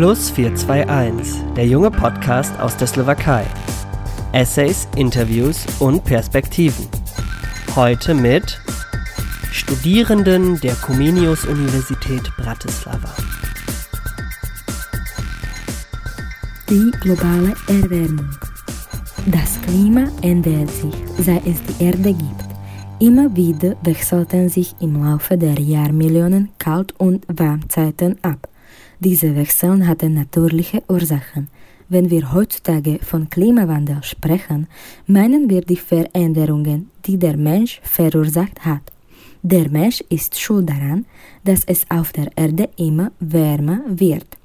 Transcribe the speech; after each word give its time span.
Plus 0.00 0.30
421, 0.30 1.54
der 1.56 1.66
junge 1.66 1.90
Podcast 1.90 2.58
aus 2.58 2.74
der 2.74 2.86
Slowakei. 2.86 3.44
Essays, 4.32 4.88
Interviews 4.96 5.66
und 5.78 6.02
Perspektiven. 6.04 6.88
Heute 7.76 8.14
mit 8.14 8.58
Studierenden 9.52 10.58
der 10.60 10.74
Comenius 10.76 11.44
Universität 11.44 12.22
Bratislava. 12.38 13.14
Die 16.70 16.90
globale 17.02 17.54
Erwärmung. 17.66 18.30
Das 19.26 19.60
Klima 19.66 20.06
ändert 20.22 20.70
sich, 20.70 20.94
seit 21.18 21.46
es 21.46 21.58
die 21.64 21.84
Erde 21.84 22.14
gibt. 22.14 22.44
Immer 23.00 23.36
wieder 23.36 23.76
wechselten 23.82 24.48
sich 24.48 24.74
im 24.80 25.04
Laufe 25.04 25.36
der 25.36 25.60
Jahrmillionen 25.60 26.48
Kalt- 26.58 26.98
und 26.98 27.26
Warmzeiten 27.28 28.16
ab. 28.22 28.49
Diese 29.02 29.34
Wechsel 29.34 29.86
hatten 29.86 30.12
natürliche 30.12 30.82
Ursachen. 30.86 31.48
Wenn 31.88 32.10
wir 32.10 32.34
heutzutage 32.34 32.98
von 32.98 33.30
Klimawandel 33.30 34.02
sprechen, 34.02 34.66
meinen 35.06 35.48
wir 35.48 35.62
die 35.62 35.78
Veränderungen, 35.78 36.90
die 37.06 37.16
der 37.16 37.38
Mensch 37.38 37.80
verursacht 37.82 38.62
hat. 38.62 38.82
Der 39.42 39.70
Mensch 39.70 40.02
ist 40.10 40.38
schuld 40.38 40.68
daran, 40.68 41.06
dass 41.44 41.64
es 41.64 41.86
auf 41.88 42.12
der 42.12 42.30
Erde 42.36 42.68
immer 42.76 43.10
wärmer 43.20 43.80
wird. 43.88 44.36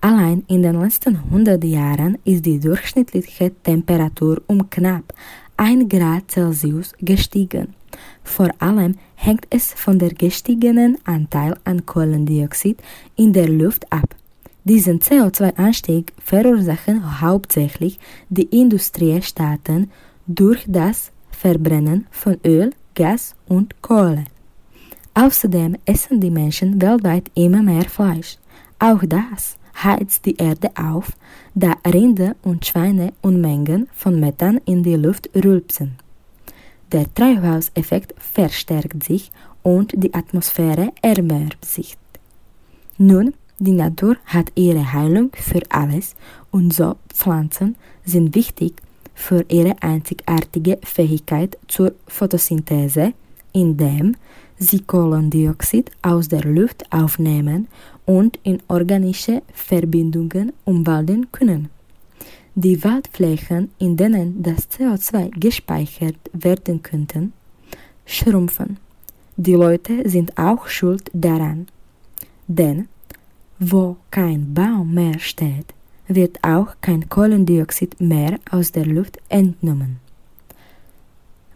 Allein 0.00 0.44
in 0.46 0.62
den 0.62 0.80
letzten 0.80 1.16
100 1.16 1.62
Jahren 1.64 2.18
ist 2.24 2.46
die 2.46 2.60
durchschnittliche 2.60 3.50
Temperatur 3.64 4.40
um 4.46 4.70
knapp 4.70 5.12
1 5.56 5.88
Grad 5.88 6.30
Celsius 6.30 6.92
gestiegen. 7.00 7.74
Vor 8.24 8.50
allem 8.58 8.96
hängt 9.14 9.46
es 9.50 9.72
von 9.72 9.98
der 9.98 10.14
gestiegenen 10.14 10.98
Anteil 11.04 11.56
an 11.64 11.84
Kohlendioxid 11.86 12.78
in 13.16 13.32
der 13.32 13.48
Luft 13.48 13.90
ab. 13.92 14.14
Diesen 14.64 15.00
CO2-Anstieg 15.00 16.12
verursachen 16.22 17.20
hauptsächlich 17.20 17.98
die 18.28 18.44
Industriestaaten 18.44 19.90
durch 20.26 20.64
das 20.68 21.10
Verbrennen 21.30 22.06
von 22.10 22.38
Öl, 22.44 22.72
Gas 22.94 23.34
und 23.48 23.82
Kohle. 23.82 24.24
Außerdem 25.14 25.76
essen 25.84 26.20
die 26.20 26.30
Menschen 26.30 26.80
weltweit 26.80 27.30
immer 27.34 27.62
mehr 27.62 27.84
Fleisch. 27.84 28.38
Auch 28.78 29.02
das 29.04 29.56
heizt 29.82 30.24
die 30.26 30.36
Erde 30.36 30.70
auf, 30.76 31.12
da 31.54 31.74
Rinder 31.84 32.36
und 32.42 32.64
Schweine 32.64 33.12
Unmengen 33.20 33.88
von 33.92 34.20
Methan 34.20 34.60
in 34.64 34.82
die 34.82 34.96
Luft 34.96 35.28
rülpsen. 35.34 35.98
Der 36.92 37.12
Treibhauseffekt 37.14 38.14
verstärkt 38.18 39.02
sich 39.02 39.32
und 39.62 39.92
die 39.96 40.12
Atmosphäre 40.12 40.92
erwärmt 41.00 41.64
sich. 41.64 41.96
Nun, 42.98 43.32
die 43.58 43.72
Natur 43.72 44.16
hat 44.26 44.52
ihre 44.56 44.92
Heilung 44.92 45.30
für 45.34 45.62
alles 45.70 46.14
und 46.50 46.74
so 46.74 46.96
Pflanzen 47.08 47.76
sind 48.04 48.34
wichtig 48.34 48.74
für 49.14 49.44
ihre 49.48 49.80
einzigartige 49.82 50.78
Fähigkeit 50.82 51.56
zur 51.68 51.94
Photosynthese, 52.08 53.14
indem 53.52 54.16
sie 54.58 54.80
Kohlendioxid 54.80 55.90
aus 56.02 56.28
der 56.28 56.44
Luft 56.44 56.84
aufnehmen 56.92 57.68
und 58.04 58.38
in 58.42 58.60
organische 58.68 59.42
Verbindungen 59.52 60.52
umwandeln 60.64 61.30
können. 61.32 61.70
Die 62.54 62.84
Waldflächen, 62.84 63.70
in 63.78 63.96
denen 63.96 64.42
das 64.42 64.70
CO2 64.70 65.30
gespeichert 65.38 66.18
werden 66.32 66.82
könnten, 66.82 67.32
schrumpfen. 68.04 68.78
Die 69.36 69.54
Leute 69.54 70.08
sind 70.08 70.36
auch 70.36 70.66
schuld 70.66 71.10
daran. 71.14 71.66
Denn 72.46 72.88
wo 73.58 73.96
kein 74.10 74.52
Baum 74.52 74.92
mehr 74.92 75.18
steht, 75.18 75.72
wird 76.08 76.38
auch 76.42 76.74
kein 76.80 77.08
Kohlendioxid 77.08 78.00
mehr 78.00 78.38
aus 78.50 78.72
der 78.72 78.84
Luft 78.84 79.18
entnommen. 79.28 80.00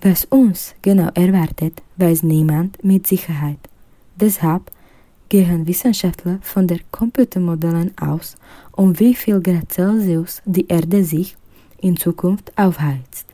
Was 0.01 0.25
uns 0.27 0.75
genau 0.83 1.11
erwartet, 1.15 1.83
weiß 1.97 2.23
niemand 2.23 2.83
mit 2.85 3.07
Sicherheit. 3.07 3.59
Deshalb 4.15 4.71
gehen 5.29 5.67
Wissenschaftler 5.67 6.39
von 6.43 6.67
der 6.67 6.81
Computermodellen 6.91 7.93
aus, 7.99 8.37
um 8.73 8.99
wie 8.99 9.15
viel 9.15 9.41
Grad 9.41 9.73
Celsius 9.73 10.43
die 10.45 10.67
Erde 10.69 11.05
sich 11.05 11.37
in 11.81 11.97
Zukunft 11.97 12.53
aufheizt. 12.57 13.27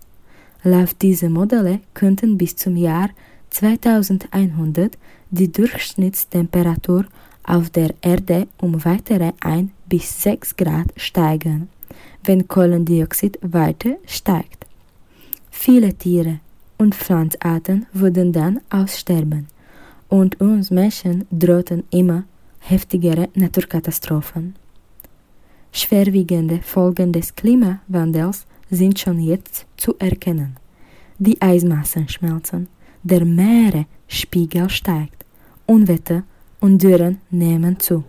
Laut 0.65 0.97
dieser 1.03 1.29
Modelle 1.29 1.81
könnten 1.95 2.39
bis 2.39 2.57
zum 2.57 2.77
Jahr 2.77 3.11
2100 3.51 4.97
die 5.31 5.51
Durchschnittstemperatur 5.51 7.05
auf 7.45 7.71
der 7.71 7.95
Erde 8.01 8.47
um 8.61 8.85
weitere 8.85 9.33
1 9.41 9.71
bis 9.87 10.23
6 10.23 10.57
Grad 10.57 10.89
steigen, 10.97 11.69
wenn 12.25 12.47
Kohlendioxid 12.47 13.39
weiter 13.43 13.97
steigt. 14.07 14.67
Viele 15.51 15.93
Tiere 15.95 16.41
und 16.79 16.95
Pflanzarten 16.95 17.87
würden 17.93 18.33
dann 18.33 18.61
aussterben 18.71 19.49
und 20.13 20.39
uns 20.43 20.71
Menschen 20.71 21.25
drohten 21.31 21.85
immer 21.91 22.25
heftigere 22.59 23.31
Naturkatastrophen. 23.35 24.55
Schwerwiegende 25.73 26.61
Folgen 26.61 27.15
des 27.15 27.35
Klimawandels 27.35 28.45
sind 28.69 28.99
schon 28.99 29.19
jetzt 29.21 29.65
zu 29.79 29.95
erkennen. 29.99 30.57
Die 31.19 31.41
Eismassen 31.41 32.11
schmelzen, 32.11 32.69
der 33.03 33.25
Meeresspiegel 33.25 34.69
steigt, 34.69 35.25
Unwetter 35.65 36.25
und 36.61 36.83
Dürren 36.83 37.23
nehmen 37.31 37.81
zu. 37.81 38.05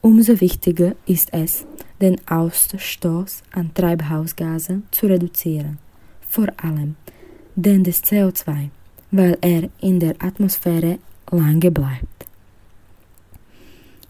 Umso 0.00 0.40
wichtiger 0.40 0.94
ist 1.04 1.34
es, 1.34 1.66
den 2.00 2.16
Ausstoß 2.28 3.42
an 3.52 3.74
Treibhausgasen 3.74 4.84
zu 4.90 5.06
reduzieren, 5.06 5.76
vor 6.26 6.48
allem 6.62 6.96
den 7.56 7.84
des 7.84 8.02
CO2, 8.02 8.70
weil 9.10 9.36
er 9.42 9.68
in 9.82 10.00
der 10.00 10.14
Atmosphäre 10.18 10.98
lange 11.30 11.70
bleibt. 11.70 12.26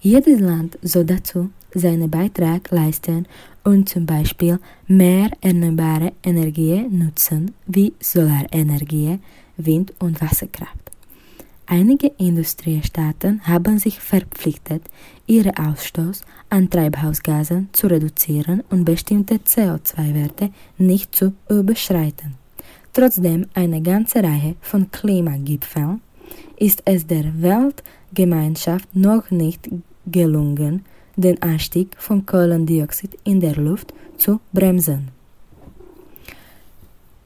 Jedes 0.00 0.41
Land 0.41 0.78
soll 0.82 1.04
dazu 1.04 1.50
seinen 1.75 2.10
Beitrag 2.10 2.70
leisten 2.70 3.26
und 3.64 3.88
zum 3.88 4.06
Beispiel 4.06 4.58
mehr 4.86 5.31
erneuerbare 5.41 6.12
Energie 6.22 6.86
nutzen, 6.91 7.54
wie 7.66 7.92
Solarenergie, 8.00 9.19
Wind- 9.56 9.92
und 9.98 10.20
Wasserkraft. 10.20 10.91
Einige 11.66 12.08
Industriestaaten 12.19 13.47
haben 13.47 13.78
sich 13.78 14.00
verpflichtet, 14.00 14.82
ihren 15.26 15.56
Ausstoß 15.56 16.22
an 16.48 16.69
Treibhausgasen 16.69 17.69
zu 17.72 17.87
reduzieren 17.87 18.64
und 18.70 18.84
bestimmte 18.84 19.37
CO2-Werte 19.37 20.50
nicht 20.78 21.14
zu 21.14 21.32
überschreiten. 21.48 22.34
Trotzdem 22.92 23.47
eine 23.54 23.81
ganze 23.82 24.20
Reihe 24.20 24.56
von 24.60 24.91
Klimagipfeln 24.91 26.00
ist 26.56 26.82
es 26.84 27.06
der 27.06 27.26
Weltgemeinschaft 27.41 28.94
noch 28.94 29.30
nicht 29.30 29.68
gelungen, 30.06 30.84
den 31.16 31.41
Anstieg 31.42 31.96
von 31.98 32.24
Kohlendioxid 32.26 33.18
in 33.24 33.41
der 33.41 33.56
Luft 33.56 33.92
zu 34.16 34.40
bremsen. 34.52 35.08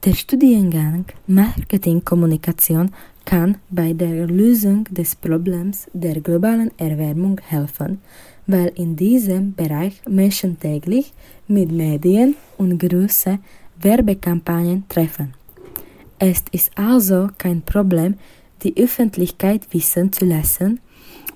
Der 0.03 0.13
Studiengang 0.13 1.05
Marketingkommunikation 1.25 2.91
kann 3.25 3.57
bei 3.71 3.91
der 3.93 4.27
Lösung 4.27 4.83
des 4.91 5.15
Problems 5.15 5.87
der 5.93 6.21
globalen 6.21 6.71
Erwärmung 6.77 7.41
helfen, 7.43 7.99
weil 8.45 8.71
in 8.75 8.95
diesem 8.95 9.55
Bereich 9.55 10.01
Menschen 10.07 10.59
täglich 10.59 11.11
mit 11.47 11.71
Medien 11.71 12.35
und 12.57 12.77
große 12.77 13.39
Werbekampagnen 13.81 14.83
treffen. 14.87 15.33
Es 16.19 16.43
ist 16.51 16.71
also 16.77 17.29
kein 17.37 17.63
Problem, 17.63 18.15
die 18.63 18.75
Öffentlichkeit 18.77 19.67
wissen 19.71 20.11
zu 20.11 20.25
lassen, 20.25 20.79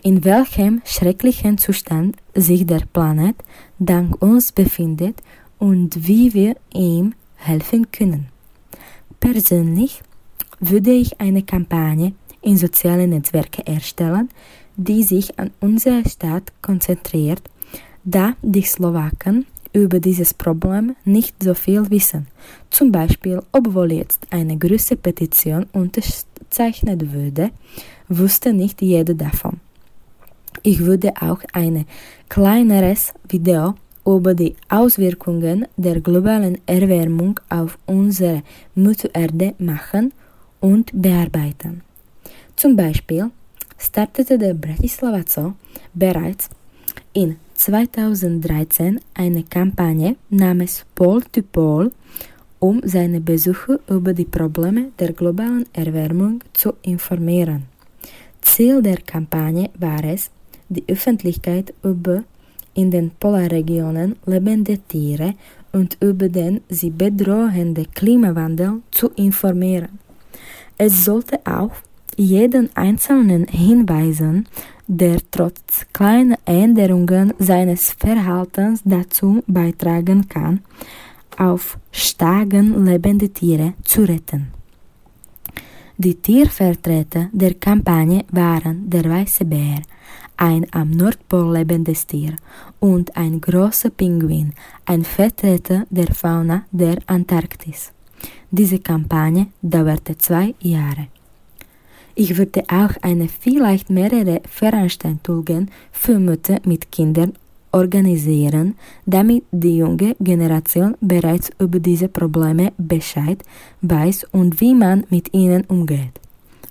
in 0.02 0.24
welchem 0.24 0.82
schrecklichen 0.86 1.58
Zustand 1.58 2.16
sich 2.34 2.66
der 2.66 2.84
Planet 2.94 3.36
dank 3.80 4.22
uns 4.22 4.52
befindet 4.52 5.22
und 5.58 6.08
wie 6.08 6.34
wir 6.34 6.56
ihm 6.74 7.14
helfen 7.36 7.92
können. 7.92 8.28
Persönlich 9.20 10.02
würde 10.60 10.92
ich 10.92 11.20
eine 11.20 11.44
Kampagne 11.44 12.14
in 12.42 12.58
sozialen 12.58 13.10
Netzwerken 13.10 13.66
erstellen, 13.66 14.30
die 14.78 15.04
sich 15.04 15.38
an 15.38 15.52
unsere 15.60 16.08
Stadt 16.08 16.54
konzentriert, 16.62 17.42
da 18.06 18.36
die 18.42 18.62
Slowaken 18.62 19.46
über 19.74 20.00
dieses 20.00 20.34
Problem 20.34 20.96
nicht 21.06 21.44
so 21.44 21.54
viel 21.54 21.90
wissen. 21.90 22.28
Zum 22.70 22.92
Beispiel, 22.92 23.42
obwohl 23.52 23.92
jetzt 23.92 24.26
eine 24.32 24.58
große 24.58 24.96
Petition 24.96 25.68
unterzeichnet 26.50 27.14
würde, 27.14 27.52
wusste 28.08 28.54
nicht 28.54 28.82
jeder 28.82 29.14
davon. 29.14 29.60
Ich 30.64 30.80
würde 30.80 31.14
auch 31.22 31.42
ein 31.54 31.86
kleineres 32.28 33.14
Video 33.30 33.76
über 34.06 34.34
die 34.34 34.56
Auswirkungen 34.70 35.68
der 35.78 36.02
globalen 36.02 36.58
Erwärmung 36.66 37.40
auf 37.50 37.78
unsere 37.86 38.42
Mutter 38.76 39.10
Erde 39.14 39.54
machen 39.60 40.12
und 40.60 40.92
bearbeiten. 40.94 41.82
Zum 42.56 42.76
Beispiel 42.76 43.30
startete 43.78 44.38
der 44.38 44.56
Bratislava 44.56 45.24
Zoo 45.26 45.54
bereits 45.94 46.50
in 47.14 47.38
2013 47.54 49.00
eine 49.14 49.44
Kampagne 49.44 50.16
namens 50.30 50.86
Pole 50.96 51.24
to 51.32 51.42
Pole, 51.44 51.92
um 52.60 52.82
seine 52.84 53.22
Besucher 53.22 53.80
über 53.88 54.14
die 54.14 54.26
Probleme 54.26 54.92
der 55.00 55.14
globalen 55.14 55.66
Erwärmung 55.74 56.44
zu 56.54 56.74
informieren. 56.82 57.64
Ziel 58.42 58.82
der 58.82 58.98
Kampagne 58.98 59.70
war 59.80 60.04
es, 60.04 60.30
die 60.70 60.84
Öffentlichkeit 60.88 61.74
über 61.84 62.24
in 62.74 62.92
den 62.92 63.12
Polarregionen 63.20 64.16
lebende 64.26 64.78
Tiere 64.78 65.34
und 65.72 65.98
über 66.02 66.30
den 66.30 66.62
sie 66.70 66.90
bedrohenden 66.90 67.92
Klimawandel 67.94 68.82
zu 68.92 69.10
informieren. 69.16 70.00
Es 70.78 71.06
sollte 71.06 71.40
auch 71.46 71.72
jeden 72.16 72.70
Einzelnen 72.76 73.48
hinweisen, 73.48 74.48
der 74.88 75.18
trotz 75.32 75.86
kleiner 75.94 76.38
Änderungen 76.46 77.34
seines 77.40 77.92
Verhaltens 77.92 78.82
dazu 78.84 79.44
beitragen 79.48 80.28
kann, 80.28 80.62
auf 81.40 81.80
Stagen 81.92 82.86
lebende 82.86 83.30
Tiere 83.30 83.74
zu 83.84 84.04
retten. 84.04 84.48
Die 85.98 86.16
Tiervertreter 86.16 87.30
der 87.32 87.56
Kampagne 87.56 88.24
waren 88.32 88.90
der 88.90 89.04
weiße 89.04 89.46
Bär, 89.46 89.82
ein 90.38 90.66
am 90.72 90.92
Nordpol 90.92 91.58
lebendes 91.58 92.08
Tier, 92.08 92.36
und 92.80 93.16
ein 93.18 93.42
großer 93.42 93.90
Pinguin, 93.90 94.54
ein 94.86 95.04
Vertreter 95.04 95.86
der 95.90 96.14
Fauna 96.14 96.64
der 96.72 97.00
Antarktis. 97.08 97.92
Diese 98.50 98.80
Kampagne 98.80 99.48
dauerte 99.62 100.18
zwei 100.18 100.56
Jahre. 100.62 101.08
Ich 102.16 102.38
würde 102.38 102.64
auch 102.70 102.96
eine, 103.02 103.28
vielleicht 103.28 103.90
mehrere 103.90 104.42
Veranstaltungen 104.50 105.70
für 105.92 106.20
Mütter 106.20 106.60
mit 106.66 106.92
Kindern 106.92 107.34
organisieren, 107.72 108.76
damit 109.06 109.44
die 109.52 109.78
junge 109.78 110.16
Generation 110.20 110.96
bereits 111.02 111.52
über 111.60 111.80
diese 111.80 112.08
Probleme 112.08 112.74
Bescheid 112.78 113.44
weiß 113.82 114.26
und 114.32 114.60
wie 114.62 114.74
man 114.74 115.06
mit 115.10 115.34
ihnen 115.34 115.66
umgeht. 115.66 116.20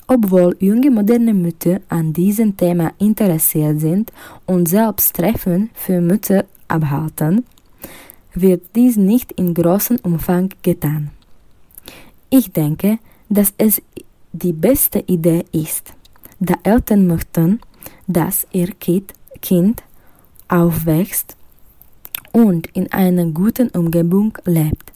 Obwohl 0.06 0.56
junge 0.61 0.91
moderne 0.91 1.35
Mütter 1.35 1.81
an 1.89 2.12
diesem 2.12 2.56
Thema 2.56 2.93
interessiert 2.99 3.81
sind 3.81 4.12
und 4.47 4.69
selbst 4.69 5.15
Treffen 5.15 5.71
für 5.75 6.00
Mütter 6.00 6.47
abhalten, 6.67 7.45
wird 8.35 8.62
dies 8.75 8.97
nicht 8.97 9.33
in 9.33 9.53
großem 9.53 9.99
Umfang 10.03 10.50
getan. 10.62 11.11
Ich 12.31 12.53
denke, 12.53 12.99
dass 13.29 13.53
es 13.59 13.83
die 14.33 14.53
beste 14.53 15.00
Idee 15.06 15.45
ist, 15.53 15.93
da 16.41 16.55
Eltern 16.62 17.06
möchten, 17.06 17.61
dass 18.06 18.47
ihr 18.53 18.69
Kind 19.41 19.83
aufwächst 20.49 21.37
und 22.33 22.67
in 22.69 22.93
einer 22.93 23.27
guten 23.27 23.69
Umgebung 23.71 24.37
lebt. 24.45 24.93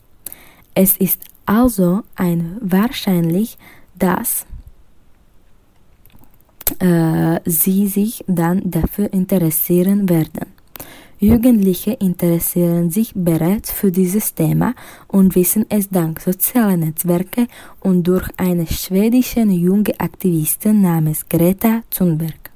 Es 0.74 0.96
ist 0.96 1.24
also 1.46 2.02
ein 2.16 2.56
wahrscheinlich, 2.60 3.58
dass 3.98 4.46
äh, 6.78 7.40
sie 7.44 7.88
sich 7.88 8.24
dann 8.26 8.70
dafür 8.70 9.12
interessieren 9.12 10.08
werden. 10.08 10.46
Jugendliche 11.18 11.92
interessieren 11.92 12.90
sich 12.90 13.12
bereits 13.14 13.70
für 13.70 13.92
dieses 13.92 14.34
Thema 14.34 14.74
und 15.06 15.36
wissen 15.36 15.66
es 15.68 15.88
dank 15.88 16.18
sozialer 16.20 16.76
Netzwerke 16.76 17.46
und 17.78 18.02
durch 18.08 18.28
eine 18.38 18.66
schwedische 18.66 19.42
junge 19.42 20.00
Aktivistin 20.00 20.82
namens 20.82 21.28
Greta 21.28 21.82
Thunberg. 21.90 22.50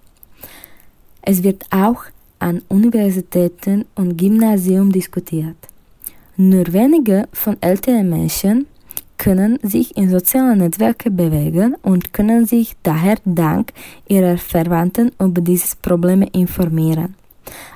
Es 1.22 1.44
wird 1.44 1.64
auch 1.70 2.06
an 2.46 2.62
Universitäten 2.68 3.86
und 3.96 4.16
Gymnasium 4.16 4.92
diskutiert. 4.92 5.56
Nur 6.36 6.72
wenige 6.72 7.26
von 7.32 7.56
älteren 7.60 8.08
Menschen 8.08 8.66
können 9.18 9.58
sich 9.62 9.96
in 9.96 10.10
sozialen 10.10 10.58
Netzwerken 10.58 11.16
bewegen 11.16 11.74
und 11.82 12.12
können 12.12 12.46
sich 12.46 12.76
daher 12.84 13.16
dank 13.24 13.72
ihrer 14.06 14.38
Verwandten 14.38 15.10
über 15.18 15.40
dieses 15.40 15.74
Problem 15.74 16.22
informieren. 16.22 17.16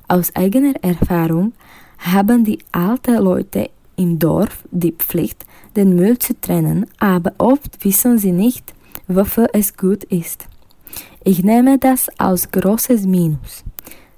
Aus 0.06 0.34
eigener 0.36 0.74
Erfahrung 0.82 1.52
haben 1.98 2.44
die 2.44 2.60
alten 2.70 3.16
Leute 3.16 3.70
im 3.96 4.20
Dorf 4.20 4.64
die 4.70 4.92
Pflicht, 4.92 5.44
den 5.74 5.96
Müll 5.96 6.16
zu 6.18 6.40
trennen, 6.40 6.86
aber 7.00 7.32
oft 7.38 7.84
wissen 7.84 8.18
sie 8.18 8.32
nicht, 8.32 8.72
wofür 9.08 9.48
es 9.52 9.76
gut 9.76 10.04
ist. 10.04 10.46
Ich 11.24 11.42
nehme 11.42 11.78
das 11.78 12.08
als 12.18 12.50
großes 12.50 13.06
Minus, 13.06 13.64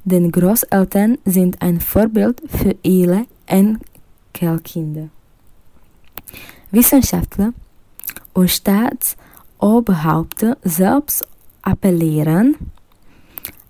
denn 0.04 0.32
Großeltern 0.32 1.18
sind 1.24 1.62
ein 1.62 1.80
Vorbild 1.80 2.42
für 2.46 2.76
ihre 2.82 3.24
Enkelkinder. 3.46 5.08
Wissenschaftler 6.70 7.54
und 8.32 8.50
Staatsoberhäupter 8.50 10.56
selbst 10.64 11.26
appellieren 11.62 12.56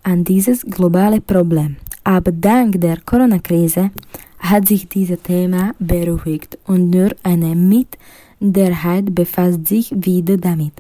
an 0.03 0.25
dieses 0.25 0.63
globale 0.63 1.21
Problem. 1.21 1.77
Aber 2.05 2.33
dank 2.33 2.81
der 2.81 3.01
Corona-Krise 3.01 3.91
hat 4.39 4.67
sich 4.67 4.89
dieses 4.89 5.23
Thema 5.23 5.75
beruhigt 5.79 6.59
und 6.67 6.91
nur 6.91 7.11
eine 7.23 7.55
Minderheit 7.55 9.15
befasst 9.15 9.69
sich 9.69 9.93
wieder 9.95 10.37
damit, 10.37 10.73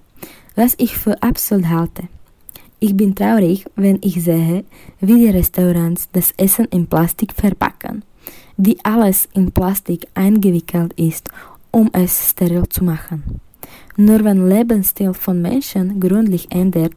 was 0.57 0.75
ich 0.79 0.97
für 0.97 1.23
absurd 1.23 1.69
halte. 1.69 2.09
Ich 2.83 2.97
bin 2.97 3.15
traurig, 3.15 3.65
wenn 3.77 3.99
ich 4.03 4.25
sehe, 4.25 4.65
wie 4.99 5.15
die 5.15 5.31
Restaurants 5.31 6.09
das 6.11 6.33
Essen 6.37 6.67
in 6.67 6.89
Plastik 6.89 7.33
verpacken, 7.33 8.03
wie 8.57 8.77
alles 8.83 9.29
in 9.35 9.53
Plastik 9.53 10.09
eingewickelt 10.15 10.93
ist 10.95 11.31
um 11.73 11.91
es 11.93 12.31
steril 12.31 12.69
zu 12.69 12.85
machen. 12.85 13.41
Nur 13.97 14.23
wenn 14.25 14.49
Lebensstil 14.49 15.15
von 15.15 15.43
Menschen 15.43 15.99
gründlich 15.99 16.47
ändert, 16.51 16.95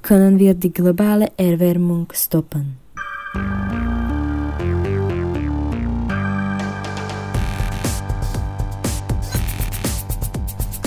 können 0.00 0.38
wir 0.38 0.54
die 0.54 0.72
globale 0.72 1.30
Erwärmung 1.36 2.06
stoppen. 2.12 2.76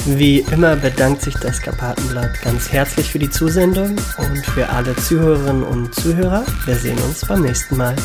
Wie 0.07 0.39
immer 0.51 0.75
bedankt 0.75 1.23
sich 1.23 1.33
das 1.35 1.59
Karpatenblatt 1.59 2.39
ganz 2.43 2.71
herzlich 2.71 3.11
für 3.11 3.17
die 3.17 3.29
Zusendung 3.29 3.95
und 4.17 4.45
für 4.45 4.69
alle 4.69 4.95
Zuhörerinnen 4.95 5.63
und 5.63 5.95
Zuhörer. 5.95 6.45
Wir 6.65 6.75
sehen 6.75 6.99
uns 6.99 7.25
beim 7.25 7.41
nächsten 7.41 7.75
Mal. 7.75 7.95